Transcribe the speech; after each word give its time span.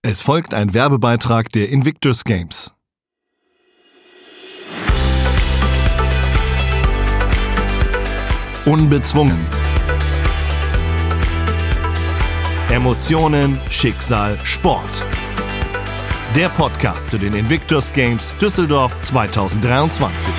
Es 0.00 0.22
folgt 0.22 0.54
ein 0.54 0.74
Werbebeitrag 0.74 1.50
der 1.50 1.70
Invictus 1.70 2.22
Games. 2.22 2.72
Unbezwungen. 8.64 9.44
Emotionen, 12.70 13.58
Schicksal, 13.70 14.38
Sport. 14.44 15.04
Der 16.36 16.48
Podcast 16.50 17.10
zu 17.10 17.18
den 17.18 17.34
Invictus 17.34 17.92
Games 17.92 18.38
Düsseldorf 18.38 18.96
2023. 19.02 20.32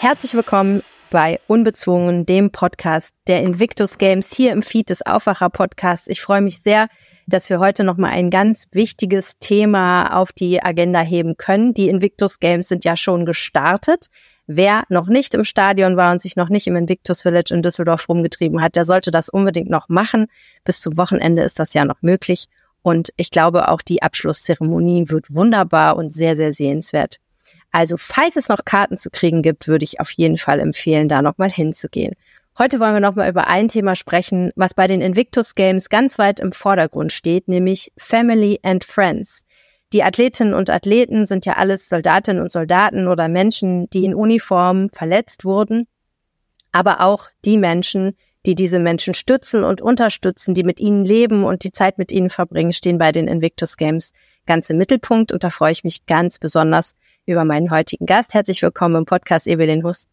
Herzlich 0.00 0.34
willkommen 0.34 0.82
bei 1.10 1.38
Unbezwungen, 1.46 2.26
dem 2.26 2.50
Podcast 2.50 3.14
der 3.28 3.42
Invictus 3.42 3.98
Games 3.98 4.34
hier 4.34 4.50
im 4.50 4.62
Feed 4.62 4.90
des 4.90 5.06
Aufwacher 5.06 5.48
Podcasts. 5.48 6.08
Ich 6.08 6.20
freue 6.20 6.40
mich 6.40 6.62
sehr, 6.62 6.88
dass 7.30 7.48
wir 7.48 7.58
heute 7.58 7.84
nochmal 7.84 8.10
ein 8.10 8.30
ganz 8.30 8.68
wichtiges 8.72 9.38
Thema 9.38 10.16
auf 10.16 10.32
die 10.32 10.62
Agenda 10.62 11.00
heben 11.00 11.36
können. 11.36 11.72
Die 11.74 11.88
Invictus 11.88 12.40
Games 12.40 12.68
sind 12.68 12.84
ja 12.84 12.96
schon 12.96 13.24
gestartet. 13.24 14.06
Wer 14.46 14.82
noch 14.88 15.06
nicht 15.06 15.34
im 15.34 15.44
Stadion 15.44 15.96
war 15.96 16.10
und 16.10 16.20
sich 16.20 16.34
noch 16.34 16.48
nicht 16.48 16.66
im 16.66 16.74
Invictus 16.74 17.22
Village 17.22 17.54
in 17.54 17.62
Düsseldorf 17.62 18.08
rumgetrieben 18.08 18.60
hat, 18.60 18.74
der 18.74 18.84
sollte 18.84 19.10
das 19.12 19.28
unbedingt 19.28 19.70
noch 19.70 19.88
machen. 19.88 20.26
Bis 20.64 20.80
zum 20.80 20.96
Wochenende 20.96 21.42
ist 21.42 21.58
das 21.58 21.72
ja 21.72 21.84
noch 21.84 22.02
möglich. 22.02 22.46
Und 22.82 23.10
ich 23.16 23.30
glaube, 23.30 23.68
auch 23.68 23.80
die 23.80 24.02
Abschlusszeremonie 24.02 25.08
wird 25.08 25.32
wunderbar 25.32 25.96
und 25.96 26.12
sehr, 26.12 26.34
sehr 26.34 26.52
sehenswert. 26.52 27.18
Also, 27.70 27.96
falls 27.96 28.36
es 28.36 28.48
noch 28.48 28.64
Karten 28.64 28.96
zu 28.96 29.10
kriegen 29.10 29.42
gibt, 29.42 29.68
würde 29.68 29.84
ich 29.84 30.00
auf 30.00 30.10
jeden 30.10 30.38
Fall 30.38 30.58
empfehlen, 30.58 31.08
da 31.08 31.22
nochmal 31.22 31.50
hinzugehen. 31.50 32.14
Heute 32.60 32.78
wollen 32.78 32.92
wir 32.92 33.00
nochmal 33.00 33.30
über 33.30 33.48
ein 33.48 33.68
Thema 33.68 33.96
sprechen, 33.96 34.52
was 34.54 34.74
bei 34.74 34.86
den 34.86 35.00
Invictus 35.00 35.54
Games 35.54 35.88
ganz 35.88 36.18
weit 36.18 36.40
im 36.40 36.52
Vordergrund 36.52 37.10
steht, 37.10 37.48
nämlich 37.48 37.90
Family 37.96 38.60
and 38.62 38.84
Friends. 38.84 39.46
Die 39.94 40.02
Athletinnen 40.02 40.52
und 40.52 40.68
Athleten 40.68 41.24
sind 41.24 41.46
ja 41.46 41.54
alles 41.54 41.88
Soldatinnen 41.88 42.42
und 42.42 42.52
Soldaten 42.52 43.08
oder 43.08 43.28
Menschen, 43.28 43.88
die 43.88 44.04
in 44.04 44.14
Uniform 44.14 44.90
verletzt 44.90 45.46
wurden, 45.46 45.86
aber 46.70 47.00
auch 47.00 47.28
die 47.46 47.56
Menschen, 47.56 48.14
die 48.44 48.54
diese 48.54 48.78
Menschen 48.78 49.14
stützen 49.14 49.64
und 49.64 49.80
unterstützen, 49.80 50.52
die 50.52 50.62
mit 50.62 50.80
ihnen 50.80 51.06
leben 51.06 51.44
und 51.44 51.64
die 51.64 51.72
Zeit 51.72 51.96
mit 51.96 52.12
ihnen 52.12 52.28
verbringen, 52.28 52.74
stehen 52.74 52.98
bei 52.98 53.10
den 53.10 53.26
Invictus 53.26 53.78
Games 53.78 54.12
ganz 54.44 54.68
im 54.68 54.76
Mittelpunkt. 54.76 55.32
Und 55.32 55.44
da 55.44 55.48
freue 55.48 55.72
ich 55.72 55.82
mich 55.82 56.04
ganz 56.04 56.38
besonders 56.38 56.94
über 57.24 57.46
meinen 57.46 57.70
heutigen 57.70 58.04
Gast. 58.04 58.34
Herzlich 58.34 58.60
willkommen 58.60 58.96
im 58.96 59.04
Podcast 59.06 59.46
Evelyn 59.46 59.82
Huss. 59.82 60.08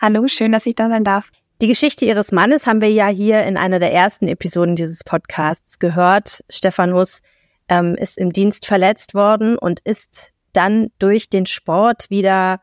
Hallo, 0.00 0.26
schön, 0.28 0.52
dass 0.52 0.64
ich 0.64 0.74
da 0.74 0.88
sein 0.88 1.04
darf. 1.04 1.30
Die 1.60 1.68
Geschichte 1.68 2.06
ihres 2.06 2.32
Mannes 2.32 2.66
haben 2.66 2.80
wir 2.80 2.90
ja 2.90 3.08
hier 3.08 3.42
in 3.44 3.58
einer 3.58 3.78
der 3.78 3.92
ersten 3.92 4.28
Episoden 4.28 4.76
dieses 4.76 5.04
Podcasts 5.04 5.78
gehört. 5.78 6.42
Stefan 6.48 6.94
Huss 6.94 7.20
ähm, 7.68 7.96
ist 7.96 8.16
im 8.16 8.32
Dienst 8.32 8.64
verletzt 8.64 9.12
worden 9.12 9.58
und 9.58 9.80
ist 9.80 10.32
dann 10.54 10.88
durch 10.98 11.28
den 11.28 11.44
Sport 11.44 12.08
wieder, 12.08 12.62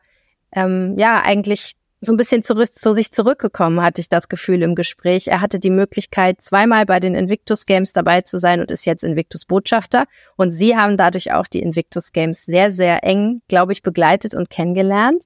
ähm, 0.50 0.96
ja, 0.98 1.22
eigentlich 1.22 1.74
so 2.00 2.12
ein 2.12 2.16
bisschen 2.16 2.42
zurück, 2.42 2.74
zu 2.74 2.92
sich 2.92 3.12
zurückgekommen, 3.12 3.80
hatte 3.80 4.00
ich 4.00 4.08
das 4.08 4.28
Gefühl 4.28 4.62
im 4.62 4.74
Gespräch. 4.74 5.28
Er 5.28 5.40
hatte 5.40 5.60
die 5.60 5.70
Möglichkeit, 5.70 6.40
zweimal 6.40 6.84
bei 6.84 6.98
den 6.98 7.14
Invictus 7.14 7.66
Games 7.66 7.92
dabei 7.92 8.22
zu 8.22 8.40
sein 8.40 8.60
und 8.60 8.72
ist 8.72 8.84
jetzt 8.84 9.04
Invictus 9.04 9.44
Botschafter. 9.44 10.06
Und 10.34 10.50
Sie 10.50 10.76
haben 10.76 10.96
dadurch 10.96 11.32
auch 11.32 11.46
die 11.46 11.62
Invictus 11.62 12.12
Games 12.12 12.44
sehr, 12.44 12.72
sehr 12.72 13.04
eng, 13.04 13.42
glaube 13.46 13.72
ich, 13.72 13.82
begleitet 13.82 14.34
und 14.34 14.50
kennengelernt. 14.50 15.24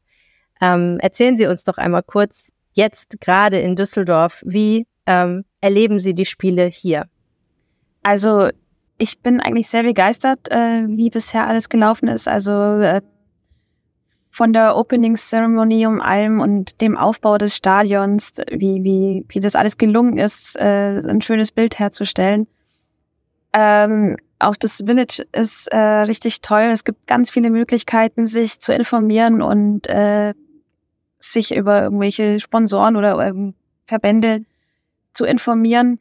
Ähm, 0.60 0.98
erzählen 1.00 1.38
Sie 1.38 1.46
uns 1.46 1.64
doch 1.64 1.78
einmal 1.78 2.02
kurz, 2.02 2.52
jetzt 2.72 3.20
gerade 3.20 3.58
in 3.58 3.76
Düsseldorf. 3.76 4.42
Wie 4.44 4.86
ähm, 5.06 5.44
erleben 5.60 5.98
Sie 5.98 6.14
die 6.14 6.26
Spiele 6.26 6.66
hier? 6.66 7.06
Also 8.02 8.48
ich 8.98 9.20
bin 9.20 9.40
eigentlich 9.40 9.68
sehr 9.68 9.82
begeistert, 9.82 10.50
äh, 10.50 10.84
wie 10.86 11.10
bisher 11.10 11.48
alles 11.48 11.68
gelaufen 11.68 12.08
ist. 12.08 12.28
Also 12.28 12.52
äh, 12.52 13.00
von 14.30 14.52
der 14.52 14.76
Opening 14.76 15.16
Ceremony 15.16 15.86
um 15.86 16.00
allem 16.00 16.40
und 16.40 16.80
dem 16.80 16.96
Aufbau 16.96 17.36
des 17.36 17.56
Stadions, 17.56 18.32
wie, 18.50 18.82
wie, 18.82 19.24
wie 19.28 19.40
das 19.40 19.54
alles 19.54 19.76
gelungen 19.76 20.18
ist, 20.18 20.56
äh, 20.56 21.00
ein 21.06 21.20
schönes 21.20 21.52
Bild 21.52 21.78
herzustellen. 21.78 22.46
Ähm, 23.52 24.16
auch 24.38 24.56
das 24.56 24.82
Village 24.84 25.24
ist 25.32 25.68
äh, 25.68 25.76
richtig 25.76 26.40
toll. 26.40 26.70
Es 26.72 26.84
gibt 26.84 27.06
ganz 27.06 27.30
viele 27.30 27.50
Möglichkeiten, 27.50 28.26
sich 28.26 28.58
zu 28.58 28.72
informieren 28.72 29.42
und 29.42 29.86
äh, 29.86 30.32
sich 31.22 31.54
über 31.54 31.82
irgendwelche 31.82 32.40
Sponsoren 32.40 32.96
oder 32.96 33.18
ähm, 33.24 33.54
Verbände 33.86 34.44
zu 35.12 35.24
informieren, 35.24 35.98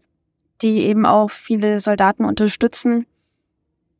die 0.62 0.86
eben 0.86 1.06
auch 1.06 1.30
viele 1.30 1.80
Soldaten 1.80 2.26
unterstützen. 2.26 3.06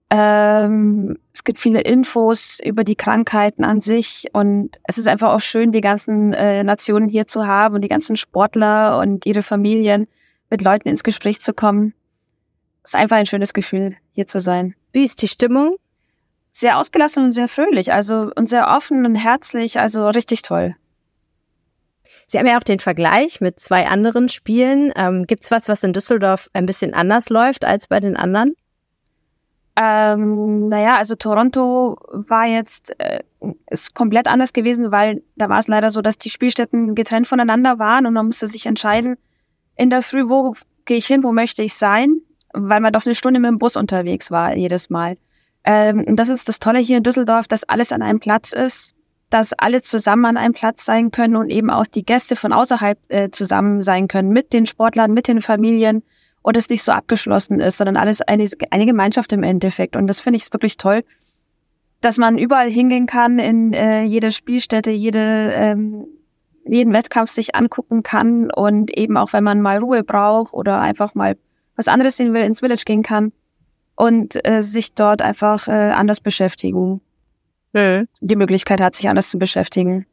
Ähm, 0.10 1.18
es 1.34 1.44
gibt 1.44 1.60
viele 1.60 1.82
Infos 1.82 2.60
über 2.64 2.84
die 2.84 2.96
Krankheiten 2.96 3.64
an 3.64 3.80
sich 3.80 4.28
und 4.34 4.78
es 4.84 4.98
ist 4.98 5.08
einfach 5.08 5.32
auch 5.32 5.40
schön, 5.40 5.72
die 5.72 5.80
ganzen 5.82 6.34
äh, 6.34 6.64
Nationen 6.64 7.08
hier 7.08 7.28
zu 7.28 7.48
haben 7.48 7.76
und 7.76 7.82
die 7.82 7.88
ganzen 7.88 8.18
Sportler 8.18 9.00
und 9.00 9.26
ihre 9.26 9.42
Familien 9.42 10.08
mit 10.50 10.62
Leuten 10.62 10.90
ins 10.90 11.04
Gespräch 11.04 11.40
zu 11.40 11.54
kommen. 11.54 11.94
Es 12.84 12.92
ist 12.92 13.00
einfach 13.00 13.18
ein 13.18 13.26
schönes 13.26 13.54
Gefühl, 13.54 13.96
hier 14.12 14.26
zu 14.26 14.40
sein. 14.40 14.76
Wie 14.92 15.06
ist 15.06 15.22
die 15.22 15.28
Stimmung? 15.28 15.78
Sehr 16.50 16.78
ausgelassen 16.78 17.24
und 17.24 17.32
sehr 17.32 17.48
fröhlich, 17.48 17.94
also 17.94 18.32
und 18.36 18.50
sehr 18.50 18.68
offen 18.68 19.06
und 19.06 19.16
herzlich, 19.16 19.80
also 19.80 20.10
richtig 20.10 20.42
toll. 20.42 20.76
Sie 22.32 22.40
haben 22.40 22.48
ja 22.48 22.58
auch 22.58 22.64
den 22.64 22.80
Vergleich 22.80 23.42
mit 23.42 23.60
zwei 23.60 23.88
anderen 23.88 24.30
Spielen. 24.30 24.94
Ähm, 24.96 25.28
Gibt 25.28 25.44
es 25.44 25.52
was, 25.52 25.68
was 25.68 25.84
in 25.84 25.92
Düsseldorf 25.92 26.50
ein 26.54 26.66
bisschen 26.66 26.94
anders 26.94 27.30
läuft 27.30 27.66
als 27.66 27.88
bei 27.88 28.00
den 28.00 28.16
anderen? 28.16 28.56
Ähm, 29.76 30.70
naja, 30.70 30.96
also 30.96 31.16
Toronto 31.16 31.98
war 32.14 32.46
jetzt 32.46 32.98
äh, 33.02 33.20
ist 33.70 33.96
komplett 33.96 34.30
anders 34.30 34.54
gewesen, 34.54 34.94
weil 34.94 35.22
da 35.36 35.50
war 35.50 35.60
es 35.60 35.68
leider 35.68 35.92
so, 35.92 36.02
dass 36.02 36.18
die 36.18 36.30
Spielstätten 36.30 36.96
getrennt 36.96 37.28
voneinander 37.28 37.80
waren 37.80 38.06
und 38.06 38.14
man 38.14 38.28
musste 38.28 38.48
sich 38.48 38.66
entscheiden 38.66 39.18
in 39.76 39.90
der 39.90 40.02
Früh, 40.02 40.30
wo 40.30 40.56
gehe 40.86 40.96
ich 40.96 41.08
hin, 41.08 41.26
wo 41.26 41.34
möchte 41.34 41.64
ich 41.64 41.74
sein, 41.74 42.22
weil 42.54 42.80
man 42.80 42.94
doch 42.94 43.06
eine 43.06 43.16
Stunde 43.16 43.42
mit 43.42 43.50
dem 43.50 43.60
Bus 43.60 43.76
unterwegs 43.76 44.32
war 44.32 44.56
jedes 44.56 44.90
Mal. 44.90 45.18
Ähm, 45.66 46.16
das 46.16 46.30
ist 46.30 46.48
das 46.48 46.60
Tolle 46.60 46.80
hier 46.80 46.96
in 46.96 47.04
Düsseldorf, 47.04 47.50
dass 47.50 47.66
alles 47.66 47.92
an 47.92 48.02
einem 48.02 48.22
Platz 48.22 48.54
ist 48.54 48.96
dass 49.32 49.54
alle 49.54 49.82
zusammen 49.82 50.26
an 50.26 50.38
einem 50.38 50.54
Platz 50.54 50.86
sein 50.86 51.10
können 51.10 51.38
und 51.38 51.50
eben 51.50 51.70
auch 51.70 51.88
die 51.88 52.04
Gäste 52.04 52.36
von 52.36 52.52
außerhalb 52.52 53.00
äh, 53.08 53.30
zusammen 53.32 53.82
sein 53.82 54.10
können 54.10 54.30
mit 54.30 54.52
den 54.52 54.66
Sportlern, 54.66 55.14
mit 55.14 55.30
den 55.30 55.40
Familien 55.40 56.04
und 56.42 56.58
es 56.58 56.70
nicht 56.70 56.84
so 56.84 56.92
abgeschlossen 56.92 57.62
ist, 57.62 57.78
sondern 57.78 57.96
alles 57.96 58.22
eine, 58.22 58.48
eine 58.72 58.86
Gemeinschaft 58.86 59.32
im 59.32 59.44
Endeffekt. 59.44 59.96
Und 59.96 60.08
das 60.08 60.20
finde 60.20 60.38
ich 60.38 60.52
wirklich 60.52 60.76
toll, 60.76 61.04
dass 62.02 62.18
man 62.18 62.38
überall 62.38 62.70
hingehen 62.70 63.06
kann, 63.06 63.40
in 63.40 63.72
äh, 63.74 64.04
jede 64.04 64.32
Spielstätte, 64.32 64.92
jede, 64.92 65.52
ähm, 65.54 66.08
jeden 66.66 66.92
Wettkampf 66.92 67.30
sich 67.30 67.56
angucken 67.56 68.04
kann 68.04 68.52
und 68.52 68.96
eben 68.98 69.16
auch, 69.16 69.32
wenn 69.32 69.46
man 69.46 69.62
mal 69.62 69.78
Ruhe 69.78 70.04
braucht 70.04 70.54
oder 70.54 70.82
einfach 70.82 71.16
mal 71.16 71.38
was 71.78 71.88
anderes 71.88 72.18
sehen 72.18 72.34
will, 72.34 72.44
ins 72.44 72.60
Village 72.60 72.84
gehen 72.86 73.02
kann 73.02 73.32
und 73.96 74.46
äh, 74.46 74.62
sich 74.62 74.94
dort 74.94 75.22
einfach 75.22 75.70
äh, 75.70 75.72
anders 75.72 76.20
beschäftigen 76.20 77.00
mhm. 77.74 78.08
die 78.20 78.36
Möglichkeit 78.36 78.82
hat, 78.82 78.96
sich 78.96 79.10
anders 79.10 79.30
zu 79.30 79.40
beschäftigen. 79.40 80.06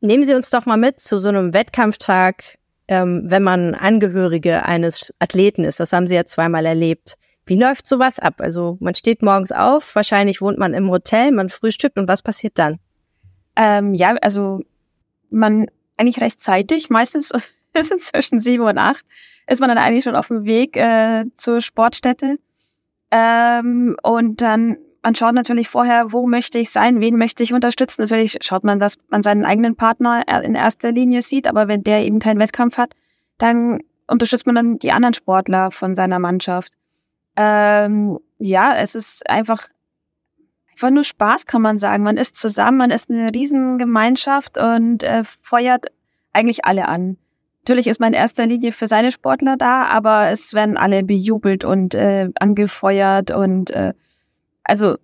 Nehmen 0.00 0.26
Sie 0.26 0.34
uns 0.34 0.50
doch 0.50 0.66
mal 0.66 0.76
mit 0.76 1.00
zu 1.00 1.18
so 1.18 1.28
einem 1.28 1.54
Wettkampftag, 1.54 2.58
ähm, 2.88 3.22
wenn 3.24 3.42
man 3.42 3.74
Angehörige 3.74 4.64
eines 4.64 5.14
Athleten 5.18 5.64
ist. 5.64 5.80
Das 5.80 5.92
haben 5.92 6.06
Sie 6.06 6.14
ja 6.14 6.26
zweimal 6.26 6.66
erlebt. 6.66 7.14
Wie 7.46 7.58
läuft 7.58 7.86
sowas 7.86 8.18
ab? 8.18 8.40
Also 8.40 8.76
man 8.80 8.94
steht 8.94 9.22
morgens 9.22 9.52
auf, 9.52 9.94
wahrscheinlich 9.94 10.40
wohnt 10.40 10.58
man 10.58 10.74
im 10.74 10.90
Hotel, 10.90 11.32
man 11.32 11.48
frühstückt 11.48 11.98
und 11.98 12.08
was 12.08 12.22
passiert 12.22 12.58
dann? 12.58 12.78
Ähm, 13.56 13.94
ja, 13.94 14.14
also 14.22 14.60
man 15.30 15.66
eigentlich 15.96 16.20
recht 16.20 16.40
zeitig, 16.40 16.90
meistens 16.90 17.30
ist 17.74 17.92
es 17.92 18.06
zwischen 18.06 18.40
sieben 18.40 18.64
und 18.64 18.78
acht, 18.78 19.04
ist 19.46 19.60
man 19.60 19.68
dann 19.68 19.78
eigentlich 19.78 20.04
schon 20.04 20.16
auf 20.16 20.28
dem 20.28 20.44
Weg 20.44 20.76
äh, 20.76 21.24
zur 21.34 21.60
Sportstätte. 21.60 22.38
Ähm, 23.10 23.96
und 24.02 24.40
dann 24.40 24.78
man 25.04 25.14
schaut 25.14 25.34
natürlich 25.34 25.68
vorher, 25.68 26.12
wo 26.12 26.26
möchte 26.26 26.58
ich 26.58 26.70
sein, 26.70 26.98
wen 26.98 27.18
möchte 27.18 27.42
ich 27.42 27.52
unterstützen. 27.52 28.00
Natürlich 28.00 28.38
schaut 28.40 28.64
man, 28.64 28.80
dass 28.80 28.96
man 29.10 29.22
seinen 29.22 29.44
eigenen 29.44 29.76
Partner 29.76 30.26
in 30.42 30.54
erster 30.54 30.92
Linie 30.92 31.20
sieht, 31.20 31.46
aber 31.46 31.68
wenn 31.68 31.82
der 31.82 32.04
eben 32.04 32.20
keinen 32.20 32.38
Wettkampf 32.40 32.78
hat, 32.78 32.94
dann 33.36 33.80
unterstützt 34.06 34.46
man 34.46 34.54
dann 34.54 34.78
die 34.78 34.92
anderen 34.92 35.12
Sportler 35.12 35.70
von 35.70 35.94
seiner 35.94 36.18
Mannschaft. 36.18 36.72
Ähm, 37.36 38.18
ja, 38.38 38.74
es 38.76 38.94
ist 38.94 39.28
einfach 39.28 39.68
einfach 40.72 40.90
nur 40.90 41.04
Spaß, 41.04 41.44
kann 41.46 41.60
man 41.60 41.76
sagen. 41.76 42.02
Man 42.02 42.16
ist 42.16 42.36
zusammen, 42.36 42.78
man 42.78 42.90
ist 42.90 43.10
eine 43.10 43.32
Riesengemeinschaft 43.32 44.58
und 44.58 45.02
äh, 45.02 45.22
feuert 45.42 45.86
eigentlich 46.32 46.64
alle 46.64 46.88
an. 46.88 47.18
Natürlich 47.60 47.88
ist 47.88 48.00
man 48.00 48.14
in 48.14 48.18
erster 48.18 48.46
Linie 48.46 48.72
für 48.72 48.86
seine 48.86 49.10
Sportler 49.10 49.56
da, 49.56 49.84
aber 49.84 50.30
es 50.30 50.54
werden 50.54 50.78
alle 50.78 51.02
bejubelt 51.02 51.64
und 51.64 51.94
äh, 51.94 52.30
angefeuert 52.38 53.30
und 53.30 53.70
äh, 53.70 53.92
also 54.64 54.96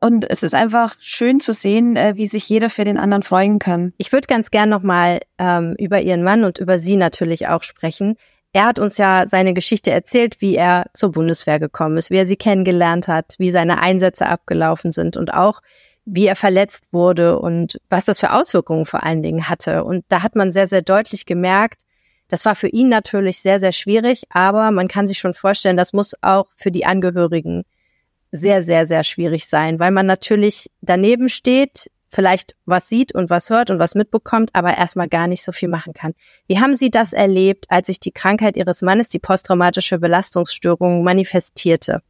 und 0.00 0.28
es 0.28 0.42
ist 0.42 0.54
einfach 0.54 0.96
schön 0.98 1.38
zu 1.38 1.52
sehen, 1.52 1.94
äh, 1.94 2.14
wie 2.16 2.26
sich 2.26 2.48
jeder 2.48 2.70
für 2.70 2.82
den 2.82 2.98
anderen 2.98 3.22
freuen 3.22 3.60
kann. 3.60 3.92
Ich 3.98 4.10
würde 4.10 4.26
ganz 4.26 4.50
gern 4.50 4.68
nochmal 4.68 5.20
ähm, 5.38 5.76
über 5.78 6.00
Ihren 6.00 6.24
Mann 6.24 6.42
und 6.42 6.58
über 6.58 6.80
Sie 6.80 6.96
natürlich 6.96 7.46
auch 7.46 7.62
sprechen. 7.62 8.16
er 8.52 8.64
hat 8.64 8.80
uns 8.80 8.98
ja 8.98 9.28
seine 9.28 9.54
Geschichte 9.54 9.92
erzählt, 9.92 10.40
wie 10.40 10.56
er 10.56 10.86
zur 10.92 11.12
Bundeswehr 11.12 11.60
gekommen 11.60 11.96
ist, 11.98 12.10
wie 12.10 12.16
er 12.16 12.26
sie 12.26 12.36
kennengelernt 12.36 13.06
hat, 13.08 13.36
wie 13.38 13.50
seine 13.52 13.80
Einsätze 13.80 14.26
abgelaufen 14.26 14.90
sind 14.92 15.16
und 15.16 15.32
auch, 15.32 15.62
wie 16.04 16.26
er 16.26 16.36
verletzt 16.36 16.84
wurde 16.90 17.38
und 17.38 17.80
was 17.88 18.04
das 18.04 18.18
für 18.18 18.32
Auswirkungen 18.32 18.84
vor 18.84 19.04
allen 19.04 19.22
Dingen 19.22 19.48
hatte. 19.48 19.84
Und 19.84 20.04
da 20.08 20.22
hat 20.24 20.34
man 20.34 20.50
sehr, 20.50 20.66
sehr 20.66 20.82
deutlich 20.82 21.26
gemerkt, 21.26 21.82
das 22.28 22.44
war 22.44 22.54
für 22.54 22.68
ihn 22.68 22.88
natürlich 22.88 23.38
sehr, 23.38 23.60
sehr 23.60 23.72
schwierig, 23.72 24.24
aber 24.30 24.70
man 24.70 24.88
kann 24.88 25.06
sich 25.06 25.18
schon 25.18 25.34
vorstellen, 25.34 25.76
das 25.76 25.92
muss 25.92 26.14
auch 26.22 26.46
für 26.56 26.70
die 26.70 26.86
Angehörigen 26.86 27.64
sehr, 28.32 28.62
sehr, 28.62 28.86
sehr 28.86 29.04
schwierig 29.04 29.46
sein, 29.46 29.78
weil 29.78 29.90
man 29.90 30.06
natürlich 30.06 30.70
daneben 30.80 31.28
steht, 31.28 31.90
vielleicht 32.08 32.56
was 32.66 32.88
sieht 32.88 33.14
und 33.14 33.30
was 33.30 33.50
hört 33.50 33.70
und 33.70 33.78
was 33.78 33.94
mitbekommt, 33.94 34.50
aber 34.54 34.76
erstmal 34.76 35.08
gar 35.08 35.26
nicht 35.26 35.44
so 35.44 35.52
viel 35.52 35.68
machen 35.68 35.92
kann. 35.92 36.14
Wie 36.46 36.58
haben 36.58 36.74
Sie 36.74 36.90
das 36.90 37.12
erlebt, 37.12 37.66
als 37.68 37.86
sich 37.86 38.00
die 38.00 38.10
Krankheit 38.10 38.56
Ihres 38.56 38.82
Mannes, 38.82 39.08
die 39.08 39.18
posttraumatische 39.18 39.98
Belastungsstörung, 39.98 41.04
manifestierte? 41.04 42.02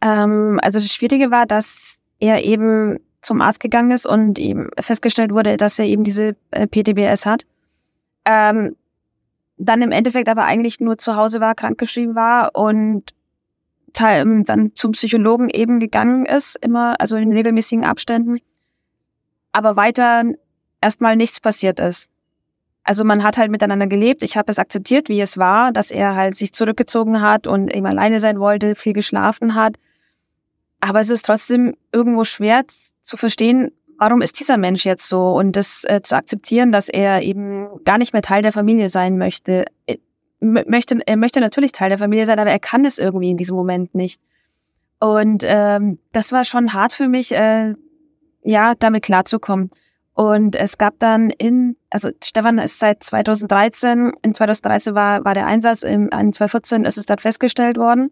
Ähm, 0.00 0.58
also 0.62 0.78
das 0.78 0.92
Schwierige 0.92 1.30
war, 1.30 1.46
dass 1.46 2.00
er 2.18 2.44
eben 2.44 2.98
zum 3.22 3.40
Arzt 3.40 3.60
gegangen 3.60 3.92
ist 3.92 4.06
und 4.06 4.38
ihm 4.38 4.70
festgestellt 4.78 5.32
wurde, 5.32 5.56
dass 5.56 5.78
er 5.78 5.86
eben 5.86 6.04
diese 6.04 6.36
äh, 6.50 6.66
PTBS 6.66 7.26
hat. 7.26 7.46
Ähm, 8.24 8.76
dann 9.56 9.82
im 9.82 9.92
Endeffekt 9.92 10.28
aber 10.28 10.44
eigentlich 10.44 10.80
nur 10.80 10.98
zu 10.98 11.14
Hause 11.14 11.40
war, 11.40 11.54
krankgeschrieben 11.54 12.16
war 12.16 12.54
und 12.54 13.14
teil, 13.92 14.44
dann 14.44 14.74
zum 14.74 14.92
Psychologen 14.92 15.48
eben 15.50 15.80
gegangen 15.80 16.26
ist, 16.26 16.56
immer, 16.56 17.00
also 17.00 17.16
in 17.16 17.32
regelmäßigen 17.32 17.84
Abständen 17.84 18.38
aber 19.52 19.76
weiter 19.76 20.24
erstmal 20.80 21.16
nichts 21.16 21.38
passiert 21.38 21.78
ist. 21.78 22.10
Also 22.84 23.04
man 23.04 23.22
hat 23.22 23.36
halt 23.36 23.50
miteinander 23.50 23.86
gelebt. 23.86 24.24
Ich 24.24 24.36
habe 24.36 24.50
es 24.50 24.58
akzeptiert, 24.58 25.08
wie 25.08 25.20
es 25.20 25.38
war, 25.38 25.70
dass 25.70 25.92
er 25.92 26.16
halt 26.16 26.34
sich 26.34 26.52
zurückgezogen 26.52 27.20
hat 27.20 27.46
und 27.46 27.72
eben 27.72 27.86
alleine 27.86 28.18
sein 28.18 28.40
wollte, 28.40 28.74
viel 28.74 28.92
geschlafen 28.92 29.54
hat. 29.54 29.76
Aber 30.80 30.98
es 30.98 31.10
ist 31.10 31.26
trotzdem 31.26 31.76
irgendwo 31.92 32.24
schwer 32.24 32.64
zu 32.66 33.16
verstehen, 33.16 33.70
warum 33.98 34.20
ist 34.20 34.40
dieser 34.40 34.56
Mensch 34.56 34.84
jetzt 34.84 35.08
so 35.08 35.32
und 35.36 35.54
das 35.54 35.84
äh, 35.84 36.02
zu 36.02 36.16
akzeptieren, 36.16 36.72
dass 36.72 36.88
er 36.88 37.22
eben 37.22 37.68
gar 37.84 37.98
nicht 37.98 38.12
mehr 38.12 38.22
Teil 38.22 38.42
der 38.42 38.50
Familie 38.50 38.88
sein 38.88 39.16
möchte. 39.16 39.66
Möchte, 40.42 40.98
er 41.06 41.16
möchte 41.16 41.40
natürlich 41.40 41.72
Teil 41.72 41.88
der 41.88 41.98
Familie 41.98 42.26
sein, 42.26 42.38
aber 42.38 42.50
er 42.50 42.58
kann 42.58 42.84
es 42.84 42.98
irgendwie 42.98 43.30
in 43.30 43.36
diesem 43.36 43.56
Moment 43.56 43.94
nicht. 43.94 44.20
Und 44.98 45.42
ähm, 45.46 45.98
das 46.12 46.32
war 46.32 46.44
schon 46.44 46.74
hart 46.74 46.92
für 46.92 47.08
mich, 47.08 47.32
äh, 47.32 47.74
ja, 48.42 48.74
damit 48.78 49.04
klarzukommen. 49.04 49.70
Und 50.14 50.56
es 50.56 50.78
gab 50.78 50.98
dann 50.98 51.30
in, 51.30 51.76
also 51.90 52.10
Stefan 52.22 52.58
ist 52.58 52.78
seit 52.78 53.02
2013, 53.02 54.12
in 54.22 54.34
2013 54.34 54.94
war, 54.94 55.24
war 55.24 55.34
der 55.34 55.46
Einsatz, 55.46 55.82
in 55.82 56.10
2014 56.10 56.84
ist 56.84 56.98
es 56.98 57.06
dann 57.06 57.18
festgestellt 57.18 57.78
worden. 57.78 58.10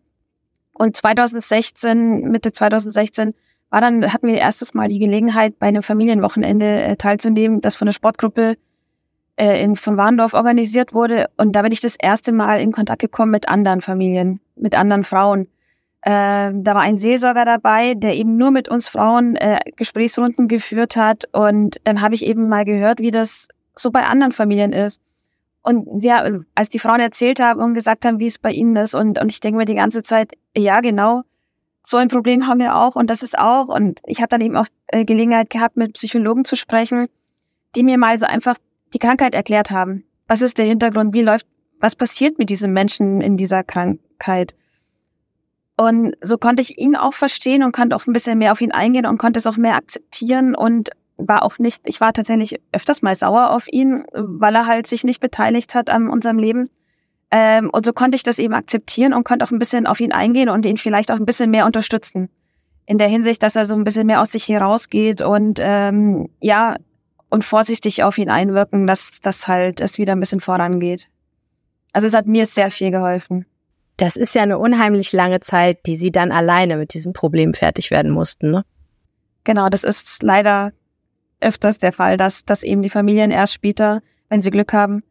Und 0.73 0.97
2016, 0.97 2.23
Mitte 2.31 2.53
2016, 2.53 3.35
war 3.69 3.81
dann, 3.81 4.13
hatten 4.13 4.27
wir 4.27 4.37
erstes 4.37 4.75
Mal 4.75 4.89
die 4.89 4.99
Gelegenheit, 4.99 5.59
bei 5.59 5.67
einem 5.67 5.83
Familienwochenende 5.83 6.83
äh, 6.83 6.97
teilzunehmen, 6.97 7.61
das 7.61 7.77
von 7.77 7.87
der 7.87 7.93
Sportgruppe 7.93 8.57
äh, 9.41 9.63
in, 9.63 9.75
von 9.75 9.97
Warndorf 9.97 10.35
organisiert 10.35 10.93
wurde. 10.93 11.31
Und 11.39 11.53
da 11.53 11.63
bin 11.63 11.73
ich 11.73 11.81
das 11.81 11.97
erste 11.97 12.31
Mal 12.31 12.61
in 12.61 12.73
Kontakt 12.73 13.01
gekommen 13.01 13.33
mit 13.33 13.49
anderen 13.49 13.81
Familien, 13.81 14.41
mit 14.55 14.75
anderen 14.75 15.03
Frauen. 15.03 15.49
Äh, 16.03 16.53
da 16.53 16.75
war 16.75 16.83
ein 16.83 16.99
Seelsorger 16.99 17.47
dabei, 17.47 17.95
der 17.95 18.15
eben 18.17 18.37
nur 18.37 18.51
mit 18.51 18.69
uns 18.69 18.87
Frauen 18.87 19.37
äh, 19.37 19.59
Gesprächsrunden 19.77 20.47
geführt 20.47 20.95
hat. 20.97 21.25
Und 21.33 21.79
dann 21.85 22.03
habe 22.03 22.15
ich 22.15 22.27
eben 22.27 22.51
mal 22.51 22.67
gehört, 22.67 23.01
wie 23.01 23.11
das 23.11 23.49
so 23.75 23.91
bei 23.91 24.05
anderen 24.05 24.33
Familien 24.33 24.75
ist. 24.75 25.01
Und 25.63 26.03
ja, 26.03 26.23
als 26.55 26.69
die 26.69 26.79
Frauen 26.79 27.01
erzählt 27.01 27.41
haben 27.41 27.63
und 27.63 27.73
gesagt 27.73 28.05
haben, 28.05 28.19
wie 28.19 28.27
es 28.27 28.39
bei 28.39 28.51
ihnen 28.51 28.77
ist, 28.77 28.95
und, 28.95 29.19
und 29.19 29.31
ich 29.31 29.41
denke 29.41 29.57
mir 29.57 29.65
die 29.65 29.75
ganze 29.75 30.03
Zeit, 30.03 30.33
ja, 30.55 30.81
genau, 30.81 31.23
so 31.83 31.97
ein 31.97 32.09
Problem 32.09 32.47
haben 32.47 32.61
wir 32.61 32.77
auch 32.77 32.95
und 32.95 33.09
das 33.09 33.23
ist 33.23 33.39
auch. 33.39 33.69
Und 33.69 34.01
ich 34.05 34.19
habe 34.19 34.29
dann 34.29 34.43
eben 34.43 34.57
auch 34.57 34.67
äh, 34.89 35.07
Gelegenheit 35.07 35.49
gehabt, 35.49 35.79
mit 35.79 35.95
Psychologen 35.95 36.45
zu 36.45 36.57
sprechen, 36.57 37.09
die 37.75 37.83
mir 37.83 37.97
mal 37.97 38.19
so 38.19 38.27
einfach 38.27 38.57
die 38.93 38.99
Krankheit 38.99 39.35
erklärt 39.35 39.71
haben. 39.71 40.05
Was 40.27 40.43
ist 40.43 40.59
der 40.59 40.67
Hintergrund? 40.67 41.15
Wie 41.15 41.23
läuft, 41.23 41.47
was 41.81 41.97
passiert 41.97 42.39
mit 42.39 42.51
diesem 42.51 42.73
Menschen 42.73 43.21
in 43.21 43.37
dieser 43.37 43.65
Krankheit? 43.65 44.55
Und 45.77 46.15
so 46.21 46.37
konnte 46.37 46.61
ich 46.61 46.79
ihn 46.79 46.95
auch 46.95 47.15
verstehen 47.15 47.63
und 47.63 47.73
konnte 47.73 47.97
auch 47.97 48.07
ein 48.07 48.13
bisschen 48.13 48.39
mehr 48.39 48.53
auf 48.53 48.61
ihn 48.61 48.73
eingehen 48.73 49.07
und 49.07 49.19
konnte 49.19 49.39
es 49.39 49.47
auch 49.47 49.57
mehr 49.57 49.77
akzeptieren 49.77 50.55
und 50.55 50.91
war 51.17 51.43
auch 51.43 51.59
nicht, 51.59 51.83
ich 51.87 52.01
war 52.01 52.13
tatsächlich 52.13 52.61
öfters 52.73 53.03
mal 53.03 53.15
sauer 53.15 53.51
auf 53.51 53.67
ihn, 53.67 54.05
weil 54.13 54.55
er 54.55 54.67
halt 54.67 54.87
sich 54.87 55.05
nicht 55.05 55.21
beteiligt 55.21 55.75
hat 55.75 55.91
an 55.91 56.09
unserem 56.09 56.39
Leben. 56.39 56.69
Ähm, 57.31 57.71
und 57.71 57.87
so 57.87 57.93
konnte 57.93 58.17
ich 58.17 58.23
das 58.23 58.39
eben 58.39 58.55
akzeptieren 58.55 59.15
und 59.15 59.25
konnte 59.25 59.45
auch 59.45 59.51
ein 59.51 59.59
bisschen 59.59 59.87
auf 59.87 60.01
ihn 60.01 60.13
eingehen 60.13 60.49
und 60.49 60.67
ihn 60.67 60.77
vielleicht 60.77 61.11
auch 61.13 61.17
ein 61.17 61.27
bisschen 61.27 61.51
mehr 61.51 61.67
unterstützen. 61.67 62.29
In 62.87 62.99
der 62.99 63.09
Hinsicht, 63.09 63.43
dass 63.43 63.57
er 63.57 63.65
so 63.65 63.75
ein 63.75 63.85
bisschen 63.85 64.07
mehr 64.07 64.21
aus 64.21 64.33
sich 64.33 64.49
herausgeht 64.49 65.23
und 65.23 65.61
ähm, 65.63 66.29
ja, 66.41 66.77
und 67.31 67.45
vorsichtig 67.45 68.03
auf 68.03 68.19
ihn 68.19 68.29
einwirken, 68.29 68.87
dass 68.87 69.21
das 69.21 69.49
halt 69.49 69.81
es 69.81 69.99
wieder 69.99 70.13
ein 70.13 70.21
bisschen 70.21 70.41
vorangeht. 70.41 71.09
Also 71.93 72.07
es 72.07 72.15
hat 72.15 72.27
mir 72.27 72.47
sehr 72.47 72.71
viel 72.71 72.91
geholfen. 72.91 73.47
Das 73.97 74.17
ist 74.17 74.35
ja 74.35 74.43
eine 74.43 74.59
unheimlich 74.59 75.13
lange 75.13 75.41
Zeit, 75.41 75.87
die 75.87 75.97
sie 75.97 76.11
dann 76.11 76.33
alleine 76.33 76.77
mit 76.77 76.95
diesem 76.95 77.13
Problem 77.13 77.55
fertig 77.55 77.91
werden 77.91 78.11
mussten, 78.11 78.51
ne? 78.51 78.65
Genau, 79.45 79.69
das 79.69 79.85
ist 79.85 80.23
leider 80.23 80.73
öfters 81.41 81.79
der 81.79 81.93
Fall, 81.93 82.17
dass, 82.17 82.45
dass 82.45 82.63
eben 82.63 82.83
die 82.83 82.91
Familien 82.91 83.31
erst 83.31 83.55
später, 83.55 84.03
wenn 84.29 84.41
sie 84.41 84.51
Glück 84.51 84.73
haben, 84.73 85.03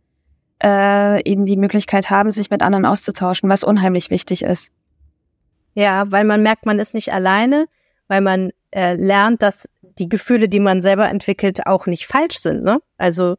äh, 0.64 1.22
eben 1.30 1.46
die 1.46 1.58
Möglichkeit 1.58 2.10
haben, 2.10 2.32
sich 2.32 2.50
mit 2.50 2.62
anderen 2.62 2.86
auszutauschen, 2.86 3.50
was 3.50 3.64
unheimlich 3.64 4.10
wichtig 4.10 4.44
ist. 4.44 4.72
Ja, 5.74 6.12
weil 6.12 6.26
man 6.26 6.44
merkt, 6.44 6.66
man 6.66 6.80
ist 6.80 6.94
nicht 6.94 7.14
alleine, 7.14 7.66
weil 8.08 8.22
man 8.22 8.52
äh, 8.72 8.96
lernt, 8.96 9.42
dass 9.42 9.68
die 10.00 10.10
Gefühle, 10.10 10.50
die 10.50 10.60
man 10.60 10.82
selber 10.82 11.10
entwickelt, 11.10 11.68
auch 11.68 11.86
nicht 11.86 12.08
falsch 12.08 12.40
sind. 12.40 12.64
Ne? 12.64 12.80
Also 12.98 13.36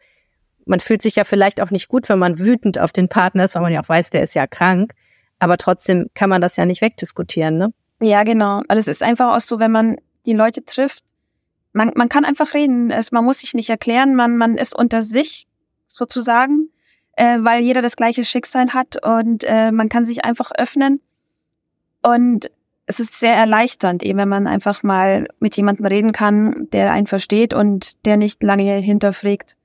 man 0.67 0.81
fühlt 0.81 1.03
sich 1.03 1.17
ja 1.17 1.25
vielleicht 1.25 1.61
auch 1.61 1.71
nicht 1.71 1.89
gut, 1.89 2.09
wenn 2.09 2.19
man 2.19 2.39
wütend 2.39 2.79
auf 2.79 2.93
den 2.93 3.09
Partner 3.09 3.45
ist, 3.45 3.55
weil 3.55 3.63
man 3.63 3.73
ja 3.73 3.83
auch 3.83 3.89
weiß, 3.89 4.11
der 4.11 4.23
ist 4.23 4.35
ja 4.35 4.47
krank. 4.47 4.93
Aber 5.39 5.57
trotzdem 5.57 6.09
kann 6.15 6.29
man 6.29 6.41
das 6.41 6.57
ja 6.57 6.67
nicht 6.67 6.83
wegdiskutieren, 6.83 7.57
ne? 7.57 7.73
Ja, 8.03 8.23
genau. 8.23 8.63
Also 8.69 8.81
es 8.81 8.89
ist 8.89 9.03
einfach 9.03 9.35
auch 9.35 9.41
so, 9.41 9.59
wenn 9.59 9.73
man 9.73 9.97
die 10.27 10.33
Leute 10.33 10.65
trifft, 10.65 11.03
man, 11.73 11.93
man 11.95 12.09
kann 12.09 12.25
einfach 12.25 12.55
reden. 12.55 12.91
Es, 12.91 13.13
man 13.13 13.25
muss 13.25 13.39
sich 13.39 13.55
nicht 13.55 13.71
erklären, 13.71 14.15
man, 14.15 14.37
man 14.37 14.57
ist 14.57 14.77
unter 14.77 15.03
sich 15.03 15.47
sozusagen, 15.87 16.71
äh, 17.13 17.39
weil 17.41 17.63
jeder 17.63 17.83
das 17.83 17.97
gleiche 17.97 18.25
Schicksal 18.25 18.73
hat 18.73 19.05
und 19.05 19.45
äh, 19.45 19.71
man 19.71 19.89
kann 19.89 20.05
sich 20.05 20.25
einfach 20.25 20.51
öffnen. 20.57 21.01
Und 22.03 22.51
es 22.91 22.99
ist 22.99 23.21
sehr 23.21 23.37
erleichternd, 23.37 24.03
eben 24.03 24.19
wenn 24.19 24.29
man 24.29 24.49
einfach 24.49 24.83
mal 24.83 25.29
mit 25.39 25.57
jemandem 25.57 25.87
reden 25.87 26.11
kann, 26.11 26.67
der 26.73 26.91
einen 26.91 27.07
versteht 27.07 27.55
und 27.55 28.05
der 28.05 28.17
nicht 28.17 28.43
lange 28.43 28.79
hinterfragt, 28.79 29.57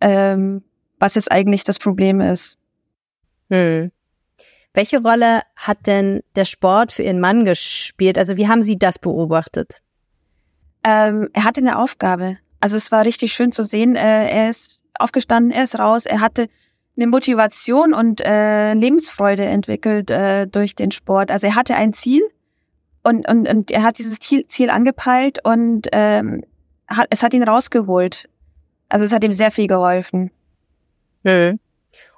ähm, 0.00 0.64
was 0.98 1.14
jetzt 1.14 1.30
eigentlich 1.30 1.62
das 1.62 1.78
Problem 1.78 2.20
ist. 2.20 2.58
Hm. 3.50 3.92
Welche 4.74 5.00
Rolle 5.00 5.42
hat 5.54 5.86
denn 5.86 6.24
der 6.34 6.44
Sport 6.44 6.90
für 6.90 7.04
Ihren 7.04 7.20
Mann 7.20 7.44
gespielt? 7.44 8.18
Also 8.18 8.36
wie 8.36 8.48
haben 8.48 8.64
Sie 8.64 8.76
das 8.76 8.98
beobachtet? 8.98 9.80
Ähm, 10.82 11.28
er 11.34 11.44
hatte 11.44 11.60
eine 11.60 11.78
Aufgabe. 11.78 12.38
Also 12.58 12.76
es 12.76 12.90
war 12.90 13.06
richtig 13.06 13.32
schön 13.32 13.52
zu 13.52 13.62
sehen. 13.62 13.94
Äh, 13.94 14.28
er 14.28 14.48
ist 14.48 14.82
aufgestanden, 14.98 15.52
er 15.52 15.62
ist 15.62 15.78
raus, 15.78 16.04
er 16.04 16.20
hatte 16.20 16.48
eine 16.96 17.06
Motivation 17.06 17.94
und 17.94 18.20
äh, 18.22 18.74
Lebensfreude 18.74 19.44
entwickelt 19.44 20.10
äh, 20.10 20.48
durch 20.48 20.74
den 20.74 20.90
Sport. 20.90 21.30
Also 21.30 21.46
er 21.46 21.54
hatte 21.54 21.76
ein 21.76 21.92
Ziel 21.92 22.22
und, 23.06 23.28
und, 23.28 23.48
und 23.48 23.70
er 23.70 23.84
hat 23.84 23.98
dieses 23.98 24.18
Ziel, 24.18 24.46
Ziel 24.46 24.68
angepeilt 24.68 25.38
und 25.44 25.86
ähm, 25.92 26.42
hat, 26.88 27.06
es 27.10 27.22
hat 27.22 27.34
ihn 27.34 27.44
rausgeholt. 27.44 28.28
Also 28.88 29.04
es 29.04 29.12
hat 29.12 29.22
ihm 29.22 29.30
sehr 29.30 29.52
viel 29.52 29.68
geholfen. 29.68 30.32
Mhm. 31.22 31.60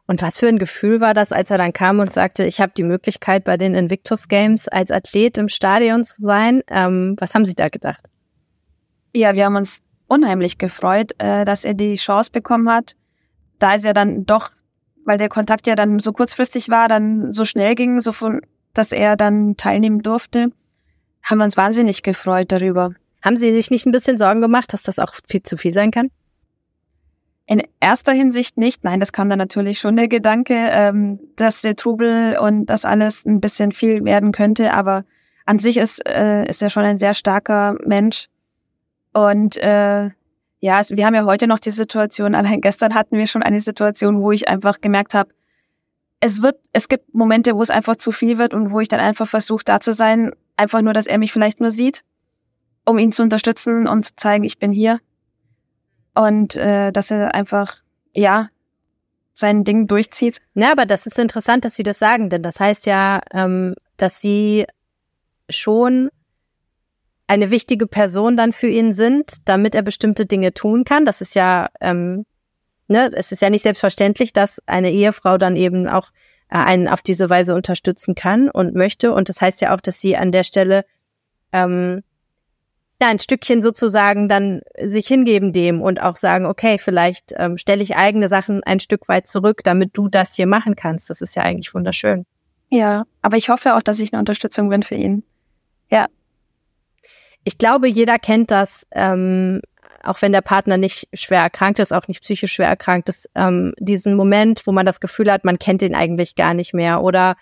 Und 0.06 0.22
was 0.22 0.38
für 0.38 0.48
ein 0.48 0.58
Gefühl 0.58 1.02
war 1.02 1.12
das, 1.12 1.30
als 1.30 1.50
er 1.50 1.58
dann 1.58 1.74
kam 1.74 1.98
und 1.98 2.10
sagte, 2.10 2.44
ich 2.44 2.62
habe 2.62 2.72
die 2.74 2.84
Möglichkeit, 2.84 3.44
bei 3.44 3.58
den 3.58 3.74
Invictus 3.74 4.28
Games 4.28 4.66
als 4.66 4.90
Athlet 4.90 5.36
im 5.36 5.50
Stadion 5.50 6.04
zu 6.04 6.22
sein? 6.22 6.62
Ähm, 6.68 7.16
was 7.18 7.34
haben 7.34 7.44
Sie 7.44 7.54
da 7.54 7.68
gedacht? 7.68 8.08
Ja, 9.12 9.34
wir 9.34 9.44
haben 9.44 9.56
uns 9.56 9.82
unheimlich 10.06 10.56
gefreut, 10.56 11.12
äh, 11.18 11.44
dass 11.44 11.66
er 11.66 11.74
die 11.74 11.96
Chance 11.96 12.30
bekommen 12.32 12.70
hat. 12.70 12.96
Da 13.58 13.74
ist 13.74 13.84
er 13.84 13.92
dann 13.92 14.24
doch, 14.24 14.52
weil 15.04 15.18
der 15.18 15.28
Kontakt 15.28 15.66
ja 15.66 15.74
dann 15.74 15.98
so 15.98 16.14
kurzfristig 16.14 16.70
war, 16.70 16.88
dann 16.88 17.30
so 17.30 17.44
schnell 17.44 17.74
ging, 17.74 18.00
so 18.00 18.12
von, 18.12 18.40
dass 18.72 18.92
er 18.92 19.16
dann 19.16 19.58
teilnehmen 19.58 20.02
durfte, 20.02 20.50
haben 21.28 21.38
wir 21.38 21.44
uns 21.44 21.56
wahnsinnig 21.58 22.02
gefreut 22.02 22.50
darüber. 22.50 22.94
Haben 23.22 23.36
Sie 23.36 23.52
sich 23.52 23.70
nicht 23.70 23.84
ein 23.84 23.92
bisschen 23.92 24.16
Sorgen 24.16 24.40
gemacht, 24.40 24.72
dass 24.72 24.82
das 24.82 24.98
auch 24.98 25.12
viel 25.28 25.42
zu 25.42 25.58
viel 25.58 25.74
sein 25.74 25.90
kann? 25.90 26.10
In 27.46 27.62
erster 27.80 28.12
Hinsicht 28.12 28.56
nicht. 28.56 28.82
Nein, 28.84 29.00
das 29.00 29.12
kam 29.12 29.28
dann 29.28 29.38
natürlich 29.38 29.78
schon 29.78 29.96
der 29.96 30.08
Gedanke, 30.08 30.54
ähm, 30.54 31.18
dass 31.36 31.60
der 31.60 31.76
Trubel 31.76 32.38
und 32.38 32.66
das 32.66 32.84
alles 32.84 33.26
ein 33.26 33.40
bisschen 33.40 33.72
viel 33.72 34.04
werden 34.04 34.32
könnte. 34.32 34.72
Aber 34.72 35.04
an 35.44 35.58
sich 35.58 35.76
ist, 35.76 36.06
äh, 36.06 36.46
ist 36.48 36.62
er 36.62 36.70
schon 36.70 36.84
ein 36.84 36.98
sehr 36.98 37.14
starker 37.14 37.76
Mensch. 37.84 38.28
Und 39.12 39.56
äh, 39.58 40.10
ja, 40.60 40.80
wir 40.88 41.06
haben 41.06 41.14
ja 41.14 41.24
heute 41.24 41.46
noch 41.46 41.58
die 41.58 41.70
Situation, 41.70 42.34
allein 42.34 42.60
gestern 42.60 42.94
hatten 42.94 43.18
wir 43.18 43.26
schon 43.26 43.42
eine 43.42 43.60
Situation, 43.60 44.22
wo 44.22 44.32
ich 44.32 44.48
einfach 44.48 44.80
gemerkt 44.80 45.14
habe, 45.14 45.30
es 46.20 46.42
wird, 46.42 46.56
es 46.72 46.88
gibt 46.88 47.14
Momente, 47.14 47.54
wo 47.54 47.62
es 47.62 47.70
einfach 47.70 47.96
zu 47.96 48.12
viel 48.12 48.38
wird 48.38 48.54
und 48.54 48.72
wo 48.72 48.80
ich 48.80 48.88
dann 48.88 49.00
einfach 49.00 49.28
versuche, 49.28 49.64
da 49.64 49.78
zu 49.78 49.92
sein, 49.92 50.32
einfach 50.58 50.82
nur, 50.82 50.92
dass 50.92 51.06
er 51.06 51.18
mich 51.18 51.32
vielleicht 51.32 51.60
nur 51.60 51.70
sieht, 51.70 52.04
um 52.84 52.98
ihn 52.98 53.12
zu 53.12 53.22
unterstützen 53.22 53.86
und 53.86 54.04
zu 54.04 54.16
zeigen, 54.16 54.44
ich 54.44 54.58
bin 54.58 54.72
hier. 54.72 55.00
Und 56.14 56.56
äh, 56.56 56.90
dass 56.90 57.10
er 57.10 57.34
einfach, 57.34 57.76
ja, 58.14 58.48
sein 59.32 59.62
Ding 59.62 59.86
durchzieht. 59.86 60.40
Ja, 60.54 60.72
aber 60.72 60.84
das 60.84 61.06
ist 61.06 61.18
interessant, 61.18 61.64
dass 61.64 61.76
Sie 61.76 61.84
das 61.84 61.98
sagen, 61.98 62.28
denn 62.28 62.42
das 62.42 62.58
heißt 62.58 62.86
ja, 62.86 63.20
ähm, 63.32 63.74
dass 63.96 64.20
Sie 64.20 64.66
schon 65.48 66.10
eine 67.28 67.50
wichtige 67.50 67.86
Person 67.86 68.36
dann 68.36 68.52
für 68.52 68.66
ihn 68.66 68.92
sind, 68.92 69.36
damit 69.44 69.74
er 69.74 69.82
bestimmte 69.82 70.26
Dinge 70.26 70.54
tun 70.54 70.84
kann. 70.84 71.04
Das 71.04 71.20
ist 71.20 71.34
ja, 71.34 71.68
ähm, 71.80 72.24
ne, 72.88 73.10
es 73.14 73.30
ist 73.30 73.42
ja 73.42 73.50
nicht 73.50 73.62
selbstverständlich, 73.62 74.32
dass 74.32 74.60
eine 74.66 74.90
Ehefrau 74.90 75.38
dann 75.38 75.54
eben 75.54 75.88
auch 75.88 76.10
einen 76.48 76.88
auf 76.88 77.02
diese 77.02 77.28
Weise 77.28 77.54
unterstützen 77.54 78.14
kann 78.14 78.48
und 78.48 78.74
möchte. 78.74 79.12
Und 79.12 79.28
das 79.28 79.40
heißt 79.40 79.60
ja 79.60 79.74
auch, 79.74 79.80
dass 79.80 80.00
sie 80.00 80.16
an 80.16 80.32
der 80.32 80.44
Stelle 80.44 80.84
ähm, 81.52 82.02
ja, 83.00 83.08
ein 83.08 83.20
Stückchen 83.20 83.62
sozusagen 83.62 84.28
dann 84.28 84.62
sich 84.82 85.06
hingeben 85.06 85.52
dem 85.52 85.80
und 85.80 86.02
auch 86.02 86.16
sagen, 86.16 86.46
okay, 86.46 86.78
vielleicht 86.78 87.32
ähm, 87.36 87.56
stelle 87.56 87.82
ich 87.82 87.96
eigene 87.96 88.28
Sachen 88.28 88.62
ein 88.64 88.80
Stück 88.80 89.08
weit 89.08 89.28
zurück, 89.28 89.60
damit 89.62 89.96
du 89.96 90.08
das 90.08 90.34
hier 90.34 90.46
machen 90.46 90.74
kannst. 90.74 91.08
Das 91.08 91.20
ist 91.20 91.36
ja 91.36 91.42
eigentlich 91.42 91.72
wunderschön. 91.74 92.26
Ja, 92.70 93.04
aber 93.22 93.36
ich 93.36 93.48
hoffe 93.48 93.76
auch, 93.76 93.82
dass 93.82 94.00
ich 94.00 94.12
eine 94.12 94.20
Unterstützung 94.20 94.68
bin 94.68 94.82
für 94.82 94.96
ihn. 94.96 95.22
Ja. 95.90 96.06
Ich 97.44 97.56
glaube, 97.56 97.88
jeder 97.88 98.18
kennt 98.18 98.50
das, 98.50 98.86
ähm, 98.90 99.62
auch 100.08 100.22
wenn 100.22 100.32
der 100.32 100.40
Partner 100.40 100.76
nicht 100.76 101.08
schwer 101.12 101.40
erkrankt 101.40 101.78
ist, 101.78 101.92
auch 101.92 102.08
nicht 102.08 102.22
psychisch 102.22 102.52
schwer 102.52 102.68
erkrankt 102.68 103.08
ist, 103.08 103.28
ähm, 103.34 103.74
diesen 103.78 104.14
Moment, 104.14 104.66
wo 104.66 104.72
man 104.72 104.86
das 104.86 105.00
Gefühl 105.00 105.30
hat, 105.30 105.44
man 105.44 105.58
kennt 105.58 105.82
ihn 105.82 105.94
eigentlich 105.94 106.34
gar 106.34 106.54
nicht 106.54 106.74
mehr 106.74 107.02
oder 107.02 107.36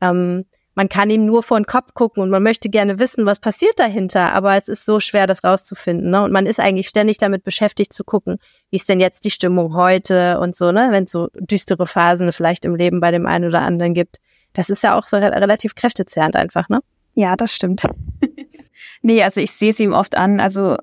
ähm, 0.00 0.44
man 0.74 0.88
kann 0.88 1.10
ihm 1.10 1.26
nur 1.26 1.42
vor 1.42 1.58
den 1.58 1.66
Kopf 1.66 1.94
gucken 1.94 2.22
und 2.22 2.30
man 2.30 2.42
möchte 2.42 2.68
gerne 2.68 2.98
wissen, 2.98 3.26
was 3.26 3.38
passiert 3.38 3.78
dahinter, 3.78 4.32
aber 4.32 4.56
es 4.56 4.68
ist 4.68 4.84
so 4.84 5.00
schwer, 5.00 5.26
das 5.26 5.44
rauszufinden. 5.44 6.10
Ne? 6.10 6.22
Und 6.22 6.32
man 6.32 6.46
ist 6.46 6.60
eigentlich 6.60 6.88
ständig 6.88 7.18
damit 7.18 7.42
beschäftigt 7.42 7.92
zu 7.92 8.04
gucken, 8.04 8.38
wie 8.70 8.76
ist 8.76 8.88
denn 8.88 9.00
jetzt 9.00 9.24
die 9.24 9.30
Stimmung 9.30 9.74
heute 9.74 10.38
und 10.38 10.54
so, 10.54 10.72
ne? 10.72 10.88
Wenn 10.90 11.04
es 11.04 11.10
so 11.10 11.28
düstere 11.34 11.86
Phasen 11.86 12.30
vielleicht 12.32 12.64
im 12.64 12.76
Leben 12.76 13.00
bei 13.00 13.10
dem 13.10 13.26
einen 13.26 13.46
oder 13.46 13.60
anderen 13.60 13.94
gibt. 13.94 14.20
Das 14.52 14.70
ist 14.70 14.82
ja 14.82 14.96
auch 14.96 15.04
so 15.04 15.16
re 15.16 15.32
relativ 15.32 15.74
kräftezehrend 15.74 16.36
einfach, 16.36 16.68
ne? 16.68 16.80
Ja, 17.14 17.36
das 17.36 17.52
stimmt. 17.52 17.82
nee, 19.02 19.22
also 19.22 19.40
ich 19.40 19.52
sehe 19.52 19.70
es 19.70 19.80
ihm 19.80 19.92
oft 19.92 20.16
an. 20.16 20.40
Also 20.40 20.76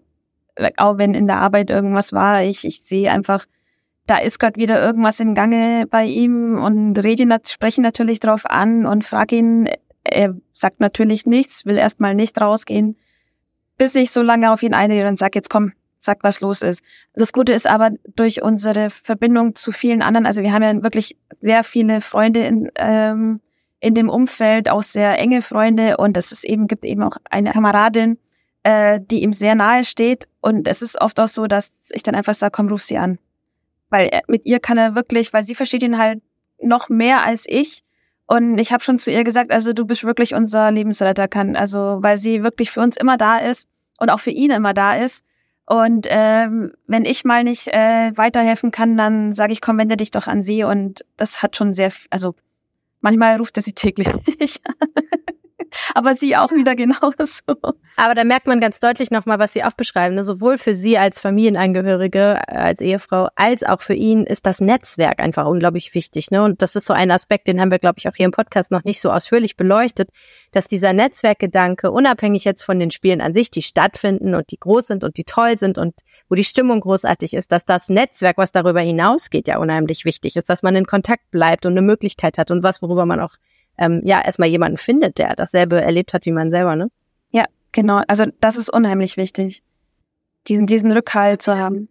auch 0.77 0.97
wenn 0.97 1.13
in 1.13 1.27
der 1.27 1.37
Arbeit 1.37 1.69
irgendwas 1.69 2.13
war, 2.13 2.43
ich, 2.43 2.65
ich 2.65 2.81
sehe 2.81 3.11
einfach, 3.11 3.45
da 4.05 4.17
ist 4.17 4.39
gerade 4.39 4.59
wieder 4.59 4.81
irgendwas 4.81 5.19
im 5.19 5.35
Gange 5.35 5.85
bei 5.89 6.05
ihm 6.05 6.57
und 6.57 6.97
rede, 7.03 7.27
spreche 7.45 7.81
natürlich 7.81 8.19
drauf 8.19 8.45
an 8.45 8.85
und 8.85 9.05
frage 9.05 9.35
ihn, 9.35 9.69
er 10.03 10.35
sagt 10.53 10.79
natürlich 10.79 11.25
nichts, 11.25 11.65
will 11.65 11.77
erstmal 11.77 12.15
nicht 12.15 12.39
rausgehen, 12.39 12.97
bis 13.77 13.95
ich 13.95 14.11
so 14.11 14.21
lange 14.21 14.51
auf 14.51 14.63
ihn 14.63 14.73
einrede 14.73 15.07
und 15.07 15.17
sage, 15.17 15.33
jetzt 15.35 15.49
komm, 15.49 15.73
sag, 15.99 16.23
was 16.23 16.39
los 16.39 16.61
ist. 16.61 16.81
Das 17.13 17.33
Gute 17.33 17.53
ist 17.53 17.67
aber 17.67 17.91
durch 18.15 18.41
unsere 18.41 18.89
Verbindung 18.89 19.55
zu 19.55 19.71
vielen 19.71 20.01
anderen, 20.01 20.25
also 20.25 20.41
wir 20.41 20.53
haben 20.53 20.63
ja 20.63 20.81
wirklich 20.81 21.17
sehr 21.29 21.63
viele 21.63 22.01
Freunde 22.01 22.45
in, 22.45 22.71
ähm, 22.75 23.41
in 23.79 23.93
dem 23.93 24.09
Umfeld, 24.09 24.69
auch 24.69 24.83
sehr 24.83 25.19
enge 25.19 25.41
Freunde 25.41 25.97
und 25.97 26.15
es 26.17 26.31
ist 26.31 26.45
eben, 26.45 26.67
gibt 26.67 26.85
eben 26.85 27.03
auch 27.03 27.17
eine 27.29 27.51
Kameradin, 27.51 28.17
äh, 28.67 28.99
die 28.99 29.23
ihm 29.23 29.33
sehr 29.33 29.55
nahe 29.55 29.83
steht 29.83 30.27
und 30.41 30.67
es 30.67 30.81
ist 30.81 30.99
oft 30.99 31.19
auch 31.19 31.27
so, 31.27 31.47
dass 31.47 31.89
ich 31.93 32.03
dann 32.03 32.15
einfach 32.15 32.33
sage, 32.33 32.51
komm, 32.51 32.69
ruf 32.69 32.81
sie 32.81 32.97
an 32.97 33.19
weil 33.89 34.07
er, 34.07 34.21
mit 34.27 34.45
ihr 34.45 34.59
kann 34.59 34.77
er 34.77 34.95
wirklich, 34.95 35.33
weil 35.33 35.43
sie 35.43 35.55
versteht 35.55 35.83
ihn 35.83 35.97
halt 35.97 36.21
noch 36.61 36.89
mehr 36.89 37.23
als 37.23 37.45
ich. 37.47 37.83
Und 38.25 38.57
ich 38.57 38.73
habe 38.73 38.83
schon 38.83 38.97
zu 38.97 39.09
ihr 39.11 39.23
gesagt, 39.23 39.51
also 39.51 39.71
du 39.71 39.85
bist 39.85 40.03
wirklich 40.03 40.33
unser 40.33 40.69
Lebensretter, 40.71 41.27
kann, 41.27 41.55
also 41.55 41.99
weil 42.01 42.17
sie 42.17 42.43
wirklich 42.43 42.71
für 42.71 42.81
uns 42.81 42.97
immer 42.97 43.17
da 43.17 43.37
ist 43.37 43.69
und 43.99 44.09
auch 44.09 44.19
für 44.19 44.31
ihn 44.31 44.51
immer 44.51 44.73
da 44.73 44.97
ist. 44.97 45.23
Und 45.65 46.07
ähm, 46.09 46.73
wenn 46.87 47.05
ich 47.05 47.25
mal 47.25 47.43
nicht 47.43 47.67
äh, 47.67 48.11
weiterhelfen 48.15 48.71
kann, 48.71 48.97
dann 48.97 49.33
sage 49.33 49.53
ich, 49.53 49.61
komm, 49.61 49.77
wende 49.77 49.97
dich 49.97 50.11
doch 50.11 50.27
an 50.27 50.41
sie. 50.41 50.63
Und 50.63 51.05
das 51.17 51.41
hat 51.41 51.55
schon 51.55 51.73
sehr, 51.73 51.91
also 52.09 52.35
manchmal 53.01 53.37
ruft 53.37 53.57
er 53.57 53.63
sie 53.63 53.73
täglich. 53.73 54.07
aber 55.93 56.15
sie 56.15 56.35
auch 56.35 56.51
wieder 56.51 56.75
genauso. 56.75 57.41
Aber 57.95 58.13
da 58.13 58.23
merkt 58.23 58.47
man 58.47 58.59
ganz 58.59 58.79
deutlich 58.79 59.09
nochmal, 59.11 59.39
was 59.39 59.53
Sie 59.53 59.63
auch 59.63 59.73
beschreiben. 59.73 60.15
Ne? 60.15 60.23
Sowohl 60.23 60.57
für 60.57 60.75
Sie 60.75 60.97
als 60.97 61.19
Familienangehörige, 61.19 62.39
äh, 62.47 62.55
als 62.55 62.79
Ehefrau, 62.79 63.27
als 63.35 63.63
auch 63.63 63.81
für 63.81 63.95
ihn 63.95 64.23
ist 64.23 64.45
das 64.45 64.61
Netzwerk 64.61 65.19
einfach 65.19 65.47
unglaublich 65.47 65.95
wichtig. 65.95 66.29
Ne? 66.29 66.43
Und 66.43 66.61
das 66.61 66.75
ist 66.75 66.85
so 66.85 66.93
ein 66.93 67.09
Aspekt, 67.09 67.47
den 67.47 67.59
haben 67.59 67.71
wir, 67.71 67.79
glaube 67.79 67.95
ich, 67.97 68.07
auch 68.07 68.15
hier 68.15 68.25
im 68.25 68.31
Podcast 68.31 68.71
noch 68.71 68.83
nicht 68.83 69.01
so 69.01 69.11
ausführlich 69.11 69.57
beleuchtet, 69.57 70.09
dass 70.51 70.67
dieser 70.67 70.93
Netzwerkgedanke, 70.93 71.91
unabhängig 71.91 72.43
jetzt 72.43 72.63
von 72.63 72.79
den 72.79 72.91
Spielen 72.91 73.19
an 73.19 73.33
sich, 73.33 73.49
die 73.49 73.63
stattfinden 73.63 74.35
und 74.35 74.51
die 74.51 74.59
groß 74.59 74.87
sind 74.87 75.03
und 75.03 75.17
die 75.17 75.23
toll 75.23 75.57
sind 75.57 75.77
und 75.77 75.95
wo 76.29 76.35
die 76.35 76.43
Stimmung 76.43 76.81
großartig 76.81 77.33
ist, 77.33 77.51
dass 77.51 77.65
das 77.65 77.89
Netzwerk, 77.89 78.37
was 78.37 78.51
darüber 78.51 78.81
hinausgeht, 78.81 79.47
ja 79.47 79.57
unheimlich 79.57 80.05
wichtig 80.05 80.35
ist, 80.35 80.49
dass 80.49 80.61
man 80.61 80.75
in 80.75 80.85
Kontakt 80.85 81.31
bleibt 81.31 81.65
und 81.65 81.71
eine 81.71 81.81
Möglichkeit 81.81 82.37
hat 82.37 82.51
und 82.51 82.61
was, 82.61 82.81
worüber 82.81 83.05
man 83.05 83.19
auch 83.19 83.33
ähm, 83.77 84.01
ja 84.03 84.23
erstmal 84.23 84.49
jemanden 84.49 84.77
findet, 84.77 85.17
der 85.17 85.35
dasselbe 85.35 85.81
erlebt 85.81 86.13
hat 86.13 86.25
wie 86.25 86.31
man 86.31 86.49
selber, 86.49 86.75
ne? 86.75 86.89
Ja, 87.31 87.45
genau. 87.71 88.01
Also 88.07 88.25
das 88.39 88.57
ist 88.57 88.71
unheimlich 88.71 89.17
wichtig, 89.17 89.63
diesen, 90.47 90.67
diesen 90.67 90.91
Rückhalt 90.91 91.41
zu 91.41 91.57
haben. 91.57 91.89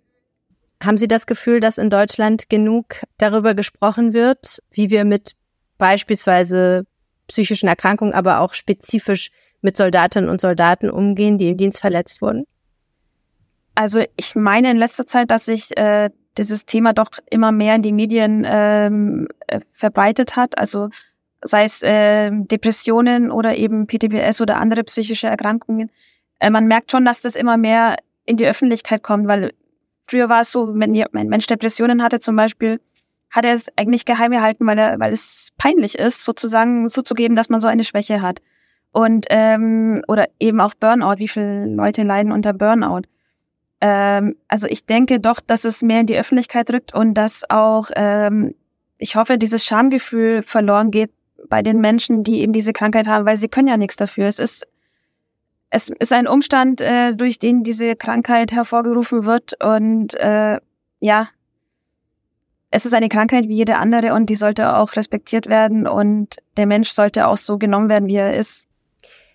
Haben 0.83 0.99
Sie 0.99 1.09
das 1.09 1.27
Gefühl, 1.27 1.61
dass 1.61 1.79
in 1.79 1.89
Deutschland 1.89 2.49
genug 2.49 3.03
darüber 3.19 3.55
gesprochen 3.55 4.13
wird, 4.13 4.63
wie 4.71 4.91
wir 4.91 5.05
mit 5.05 5.33
beispielsweise 5.79 6.85
psychischen 7.29 7.69
Erkrankungen, 7.69 8.15
aber 8.15 8.41
auch 8.41 8.55
spezifisch 8.55 9.31
mit 9.63 9.77
Soldatinnen 9.77 10.31
und 10.31 10.41
Soldaten 10.41 10.91
umgehen, 10.91 11.39
die 11.39 11.51
im 11.51 11.57
Dienst 11.57 11.81
verletzt 11.81 12.23
wurden? 12.23 12.45
Also 13.75 14.03
ich 14.17 14.35
meine 14.35 14.71
in 14.71 14.77
letzter 14.77 15.07
Zeit, 15.07 15.31
dass 15.31 15.47
sich 15.47 15.77
äh, 15.77 16.11
dieses 16.39 16.67
Thema 16.67 16.93
doch 16.93 17.11
immer 17.31 17.53
mehr 17.53 17.75
in 17.75 17.83
die 17.83 17.93
Medien 17.93 18.45
ähm, 18.47 19.29
äh, 19.47 19.61
verbreitet 19.73 20.37
hat. 20.37 20.57
Also 20.59 20.89
sei 21.43 21.65
es 21.65 21.83
äh, 21.83 22.31
Depressionen 22.33 23.31
oder 23.31 23.57
eben 23.57 23.87
PTBS 23.87 24.41
oder 24.41 24.57
andere 24.57 24.85
psychische 24.85 25.29
Erkrankungen. 25.29 25.91
Äh, 26.41 26.51
man 26.51 26.67
merkt 26.67 26.91
schon, 26.91 27.05
dass 27.05 27.23
das 27.23 27.37
immer 27.37 27.57
mehr 27.57 27.97
in 28.25 28.37
die 28.37 28.47
Öffentlichkeit 28.47 29.03
kommt, 29.03 29.29
weil 29.29 29.53
früher 30.07 30.29
war 30.29 30.41
es 30.41 30.51
so, 30.51 30.69
wenn 30.75 30.95
ein 30.95 31.29
Mensch 31.29 31.47
Depressionen 31.47 32.03
hatte 32.03 32.19
zum 32.19 32.37
Beispiel, 32.37 32.81
hat 33.31 33.45
er 33.45 33.53
es 33.53 33.67
eigentlich 33.77 34.05
geheim 34.05 34.33
gehalten, 34.33 34.67
weil, 34.67 34.79
er, 34.79 34.99
weil 34.99 35.13
es 35.13 35.51
peinlich 35.59 35.99
ist, 35.99 36.25
sozusagen 36.25 36.89
zuzugeben, 36.89 37.37
dass 37.37 37.49
man 37.49 37.61
so 37.61 37.69
eine 37.69 37.85
Schwäche 37.85 38.23
hat. 38.23 38.41
Und 38.93 39.27
ähm, 39.29 40.03
oder 40.09 40.29
eben 40.41 40.61
auch 40.61 40.75
Burnout, 40.75 41.19
wie 41.19 41.29
viele 41.29 41.67
Leute 41.67 42.03
leiden 42.03 42.33
unter 42.33 42.55
Burnout. 42.55 43.03
Ähm, 43.81 44.37
also 44.49 44.67
ich 44.69 44.87
denke 44.87 45.21
doch, 45.21 45.41
dass 45.41 45.65
es 45.65 45.83
mehr 45.83 46.01
in 46.01 46.07
die 46.07 46.17
Öffentlichkeit 46.17 46.71
rückt 46.71 46.95
und 46.95 47.15
dass 47.15 47.49
auch, 47.51 47.91
ähm, 47.95 48.55
ich 48.97 49.17
hoffe, 49.17 49.37
dieses 49.37 49.67
Schamgefühl 49.67 50.43
verloren 50.43 50.91
geht, 50.91 51.11
bei 51.49 51.63
den 51.63 51.81
Menschen, 51.81 52.25
die 52.25 52.41
eben 52.41 52.53
diese 52.53 52.73
Krankheit 52.73 53.07
haben, 53.07 53.27
weil 53.27 53.37
sie 53.37 53.49
können 53.49 53.69
ja 53.69 53.77
nichts 53.77 53.97
dafür. 53.97 54.27
Es 54.27 54.39
ist 54.39 54.67
es 55.71 55.89
ist 55.89 56.13
ein 56.13 56.29
Umstand, 56.29 56.81
äh, 56.81 57.13
durch 57.15 57.39
den 57.39 57.65
diese 57.65 57.97
Krankheit 57.97 58.53
hervorgerufen 58.53 59.25
wird 59.25 59.63
und 59.63 60.15
äh, 60.15 60.61
ja, 61.01 61.29
es 62.71 62.85
ist 62.85 62.95
eine 62.95 63.09
Krankheit 63.09 63.49
wie 63.49 63.57
jede 63.57 63.77
andere 63.77 64.15
und 64.15 64.27
die 64.27 64.35
sollte 64.37 64.77
auch 64.77 64.97
respektiert 64.97 65.49
werden 65.49 65.87
und 65.87 66.37
der 66.57 66.67
Mensch 66.67 66.91
sollte 66.91 67.27
auch 67.27 67.37
so 67.37 67.59
genommen 67.59 67.89
werden, 67.89 68.09
wie 68.09 68.17
er 68.17 68.37
ist. 68.37 68.69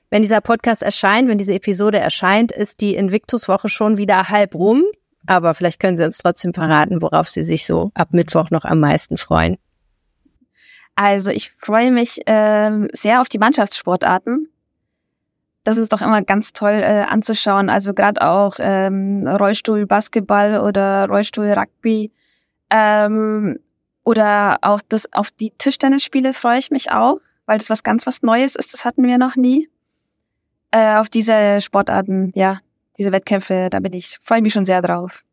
Wenn 0.10 0.22
dieser 0.22 0.42
Podcast 0.42 0.84
erscheint, 0.84 1.30
wenn 1.30 1.38
diese 1.38 1.54
Episode 1.54 1.98
erscheint, 1.98 2.52
ist 2.52 2.82
die 2.82 2.96
Invictus-Woche 2.96 3.70
schon 3.70 3.98
wieder 3.98 4.30
halb 4.30 4.56
rum. 4.56 4.84
Aber 5.26 5.54
vielleicht 5.54 5.80
können 5.80 5.98
Sie 5.98 6.04
uns 6.04 6.18
trotzdem 6.18 6.54
verraten, 6.54 7.02
worauf 7.02 7.30
Sie 7.30 7.44
sich 7.44 7.66
so 7.66 7.92
ab 7.94 8.10
Mittwoch 8.12 8.50
noch 8.50 8.66
am 8.66 8.80
meisten 8.80 9.18
freuen. 9.18 9.58
Also 11.04 11.32
ich 11.32 11.50
freue 11.58 11.92
mich 11.92 12.28
äh, 12.28 12.88
sehr 12.94 13.22
auf 13.22 13.28
die 13.28 13.40
Mannschaftssportarten. 13.40 14.48
Das 15.64 15.78
ist 15.78 15.92
doch 15.92 16.02
immer 16.04 16.22
ganz 16.22 16.54
toll 16.54 16.74
äh, 16.74 17.06
anzuschauen. 17.10 17.72
Also 17.72 17.96
gerade 17.96 18.22
auch 18.22 18.58
ähm, 18.60 19.28
Rollstuhl 19.28 19.88
Basketball 19.88 20.60
oder 20.60 21.08
Rollstuhl 21.08 21.54
Rugby 21.54 22.12
ähm, 22.70 23.60
oder 24.04 24.60
auch 24.62 24.80
das 24.90 25.12
auf 25.12 25.32
die 25.32 25.50
Tischtennisspiele 25.58 26.34
freue 26.34 26.60
ich 26.60 26.70
mich 26.70 26.92
auch, 26.92 27.20
weil 27.48 27.58
das 27.58 27.72
was 27.72 27.82
ganz 27.82 28.06
was 28.06 28.22
Neues 28.22 28.56
ist. 28.56 28.72
Das 28.72 28.86
hatten 28.86 29.02
wir 29.08 29.18
noch 29.18 29.36
nie. 29.36 29.70
Äh, 30.70 30.98
auf 30.98 31.10
diese 31.10 31.62
Sportarten, 31.62 32.32
ja, 32.36 32.60
diese 33.00 33.12
Wettkämpfe, 33.12 33.70
da 33.72 33.80
bin 33.80 33.94
ich 33.94 34.20
freue 34.22 34.44
mich 34.44 34.54
schon 34.54 34.66
sehr 34.66 34.84
drauf. 34.84 35.24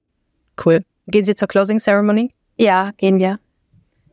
Cool. 0.65 0.83
Gehen 1.09 1.27
Sie 1.27 1.35
zur 1.35 1.47
Closing 1.47 1.79
Ceremony? 1.79 2.33
Ja, 2.57 2.93
gehen 2.97 3.19
wir. 3.19 3.39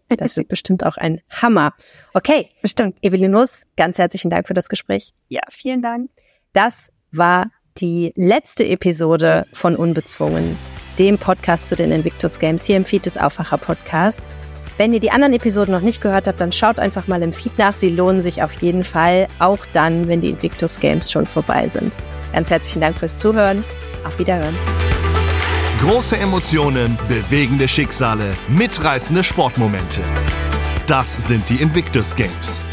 Das 0.10 0.38
wird 0.38 0.48
bestimmt 0.48 0.86
auch 0.86 0.98
ein 0.98 1.22
Hammer. 1.30 1.74
Okay, 2.14 2.48
bestimmt. 2.62 2.98
Evelyn 3.02 3.32
Nuss, 3.32 3.64
ganz 3.76 3.98
herzlichen 3.98 4.30
Dank 4.30 4.48
für 4.48 4.54
das 4.54 4.70
Gespräch. 4.70 5.14
Ja, 5.28 5.42
vielen 5.50 5.82
Dank. 5.82 6.10
Das 6.54 6.92
war 7.12 7.48
die 7.78 8.14
letzte 8.16 8.66
Episode 8.66 9.46
von 9.52 9.76
Unbezwungen, 9.76 10.58
dem 10.98 11.18
Podcast 11.18 11.68
zu 11.70 11.76
den 11.76 11.92
Invictus 11.92 12.40
Games 12.40 12.66
hier 12.66 12.78
im 12.78 12.86
Feed 12.86 13.06
des 13.06 13.18
Aufwacher 13.18 13.58
Podcasts. 13.58 14.38
Wenn 14.78 14.94
ihr 14.94 15.00
die 15.00 15.12
anderen 15.12 15.34
Episoden 15.34 15.74
noch 15.74 15.82
nicht 15.82 16.02
gehört 16.02 16.28
habt, 16.28 16.42
dann 16.42 16.52
schaut 16.52 16.80
einfach 16.80 17.08
mal 17.08 17.22
im 17.22 17.34
Feed 17.34 17.58
nach. 17.58 17.74
Sie 17.74 17.90
lohnen 17.90 18.22
sich 18.22 18.44
auf 18.44 18.52
jeden 18.62 18.84
Fall, 18.84 19.28
auch 19.40 19.66
dann, 19.74 20.08
wenn 20.08 20.22
die 20.22 20.30
Invictus 20.30 20.80
Games 20.80 21.12
schon 21.12 21.26
vorbei 21.26 21.68
sind. 21.68 21.96
Ganz 22.34 22.50
herzlichen 22.50 22.82
Dank 22.82 22.98
fürs 22.98 23.18
Zuhören. 23.18 23.64
Auf 24.06 24.20
Wiederhören. 24.20 24.56
Große 25.86 26.18
Emotionen, 26.18 26.98
bewegende 27.08 27.68
Schicksale, 27.68 28.36
mitreißende 28.48 29.24
Sportmomente. 29.24 30.02
Das 30.88 31.28
sind 31.28 31.48
die 31.48 31.62
Invictus 31.62 32.16
Games. 32.16 32.64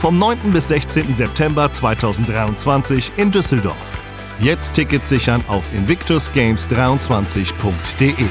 Vom 0.00 0.18
9. 0.18 0.52
bis 0.52 0.68
16. 0.68 1.14
September 1.14 1.72
2023 1.72 3.12
in 3.16 3.30
Düsseldorf. 3.30 3.98
Jetzt 4.38 4.74
Tickets 4.74 5.08
sichern 5.08 5.42
auf 5.48 5.64
invictusgames23.de. 5.72 8.26